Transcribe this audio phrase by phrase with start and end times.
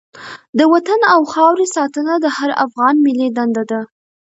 [0.57, 3.81] د وطن او خاورې ساتنه د هر افغان ملي دنده ده.